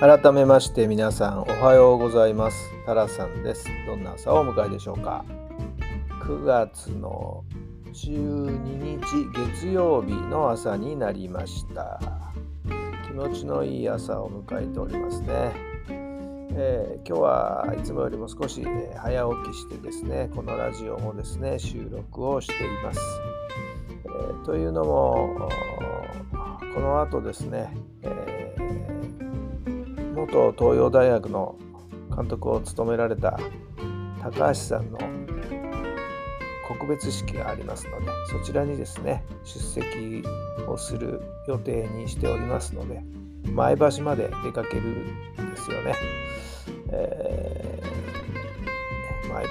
[0.00, 2.70] 改めまして皆さんおはようございます。
[2.86, 3.66] タラさんです。
[3.86, 5.26] どんな朝をお迎えでしょうか。
[6.22, 7.44] 9月の
[7.92, 9.04] 12日
[9.54, 12.00] 月曜日の朝になりました。
[13.06, 15.52] 気持ちのいい朝を迎えておりますね、
[15.88, 18.64] えー、今日はいつもよりも少し
[18.96, 23.00] 早起きしてですねこのラジオもですね収録をしています、
[24.06, 25.50] えー、というのも
[26.72, 28.29] この後ですね、えー
[30.26, 31.56] 元東洋大学の
[32.14, 33.38] 監督を務められた
[34.22, 34.98] 高橋さんの
[36.68, 40.22] 告別式がありますのでそちらにですね出席
[40.68, 43.02] をする予定にしておりますので
[43.50, 45.94] 前橋まで出かけるんですよね。
[46.92, 49.44] えー、前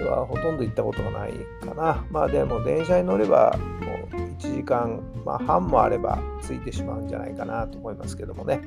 [0.00, 1.32] 橋はほとんど行ったことがない
[1.64, 2.04] かな。
[2.10, 8.60] まあでも電車に乗ればもう1時間、まあ、半もあればついてしまうんじゃないかなと思いますけどもね。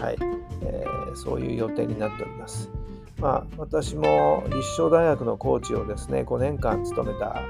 [0.00, 0.16] はい、
[0.62, 2.70] えー、そういう予定になっております。
[3.20, 7.42] まあ、私も立正大学のコーチをですね5年間務めた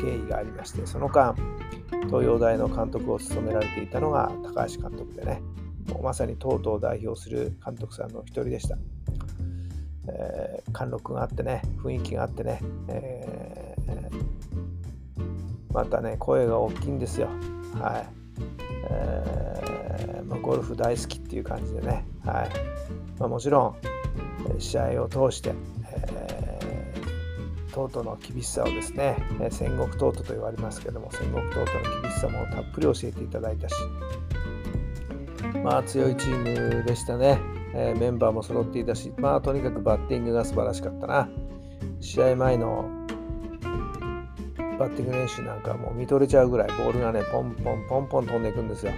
[0.00, 1.34] 経緯がありましてその間
[2.06, 5.42] 東洋大の監督を務められていたのが高橋監督でね
[5.88, 8.78] もうまさに東都を代表する監督さんの一人でした、
[10.08, 17.28] えー、貫禄があってね雰囲気があってね、えー、またね声が大きいんですよ。
[17.78, 18.08] はい、
[18.90, 19.55] えー、
[20.46, 22.50] ゴルフ大好きっていう感じでね、はい。
[23.18, 23.76] まあ、もちろ
[24.56, 25.52] ん試合を通して、
[25.84, 29.16] えー、トートの厳しさをですね
[29.50, 33.74] 戦国トートと言われますけども戦国トートの厳しさもたっぷり教えていただいたし
[35.64, 37.40] まあ強いチームでしたね、
[37.74, 41.28] え、メンバーも揃っていたしまあとにかくバッティングが素晴らしかったな。
[42.00, 42.88] 試合前の
[44.78, 48.92] バッティング練習なんかもう見とれちゃうぐらいボールがねポンポンポンポン飛んでいくんですよ。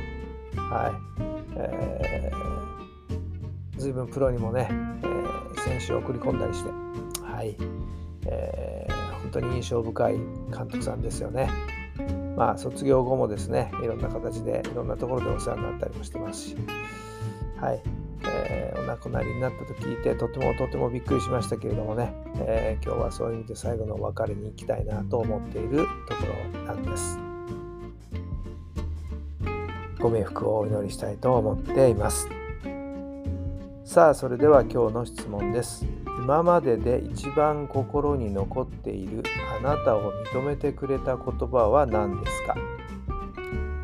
[0.57, 1.28] はい。
[1.59, 6.71] えー、随分プロにもね、えー、選手を送り込んだりして、
[7.23, 7.57] はい
[8.27, 11.49] えー、本当に印象深い監督さんですよね。
[12.37, 16.57] まあ、卒業後もですね、いろんな形で、いろんなところでお世話になったりもしてますし、
[17.61, 17.83] はい、
[18.23, 26.23] えー、お亡くなりになったと聞いて、とてもとてもびっくりしましたけれどもね、えー、今日はそういう意味で最後のお別れに行きたいなと思っているとこ
[26.55, 27.28] ろなんです。
[30.01, 32.29] ご冥福をお祈りしたいと思っています。
[33.85, 35.85] さあそれでは今日の質問です。
[36.23, 39.23] 今までで一番心に残っている
[39.59, 42.55] あなたを認めてくれた言葉は何ですか？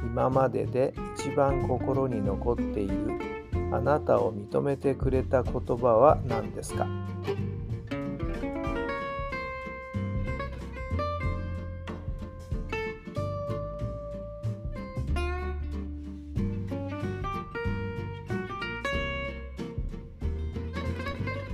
[0.04, 3.18] 今までで一番心に残っている
[3.72, 6.86] あなたを認めてくれた言葉は何ですか？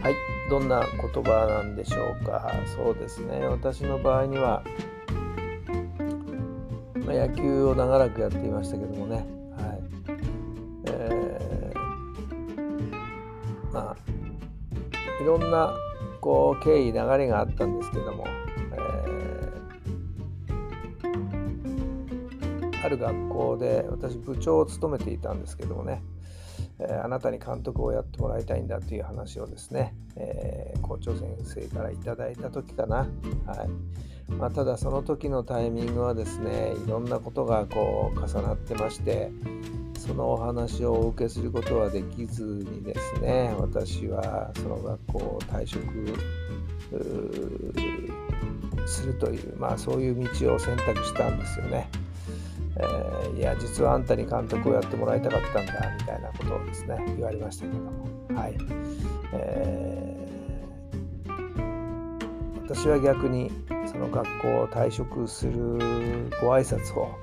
[0.02, 0.16] はい、
[0.48, 2.50] どんな言葉なんでしょうか？
[2.66, 4.62] そうですね、私の場合には、
[7.04, 9.80] まあ、野球を長らくやっていましたけどもね、はい。
[10.86, 11.78] えー、
[13.72, 13.96] まあ、
[15.22, 15.74] いろんな
[16.20, 18.24] こう経緯、流れがあったんですけども、
[18.72, 26.02] えー、ある学校で私部長を務めていたんですけどもね、
[26.88, 32.96] えあなたに監督をやってもらいたいんだという話をですね、えー、校長先生からいただいた時かな。
[32.96, 33.04] は
[33.64, 34.00] い
[34.32, 39.30] まあ、ただその時のタイミングはですねいろんなことがこう重なってまして
[39.98, 45.82] そのお話をお受けすることはできずにですね私はその学校を退職
[48.86, 51.88] するという、まあ、そういう道を選択したんですよね。
[52.82, 57.90] えー、いや実はあんたに監督をやってもらいたかったんだみたいなことをですね言われましたけども。
[58.34, 58.56] はい、
[59.32, 63.50] えー、私は逆に
[63.86, 65.52] その学校を退職する
[66.40, 67.14] ご挨拶を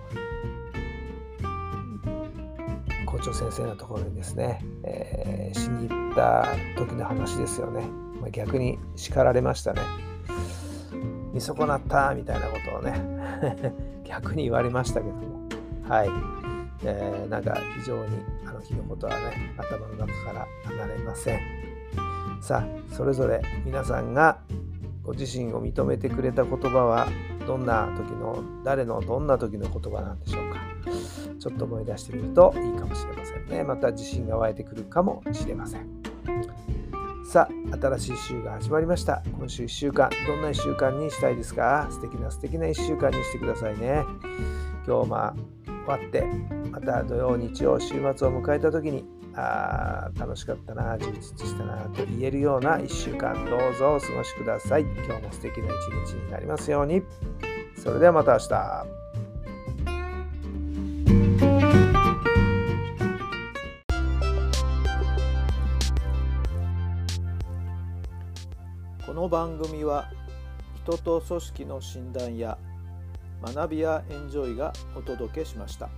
[3.05, 6.45] 校長先生のところにですね、えー、しに行った
[6.77, 7.81] 時の話ですよね、
[8.19, 9.81] まあ、逆に叱られましたね。
[11.33, 12.99] 見損なったみたいなことをね
[14.03, 15.46] 逆に言われましたけども。
[15.87, 16.09] はい、
[16.83, 21.39] えー、なんか非常にあの日のことはね頭の中から離れません。
[22.41, 24.39] さあそれぞれ皆さんが
[25.03, 27.07] ご自身を認めてくれた言葉は
[27.47, 30.59] どんな時の誰のどんな時の言葉なんでしょうか。
[31.39, 33.63] ちょっと思い出してみるといいかもしれませんね。
[33.63, 35.87] また自信が湧いてくるかもしれません。
[37.25, 39.23] さあ新しい週が始まりました。
[39.37, 40.09] 今週1週間。
[40.27, 41.87] どんな1週間にしたいですか？
[41.89, 44.03] 素敵な素敵な1週間にしてくださいね。
[44.85, 45.35] 今日まあ
[45.87, 46.25] 終わって
[46.69, 49.05] また土曜日曜週末を迎えた時に
[49.35, 54.81] あ楽しかったな充実したなと言えるような1週間どうぞお過ごしください。
[54.81, 57.03] 今日も素敵な一日になりますように。
[57.77, 58.85] それではまた明日。
[69.05, 70.11] この番組は
[70.83, 72.57] 人と組織の診断や
[73.41, 75.89] 学びやエンジョイがお届けしました。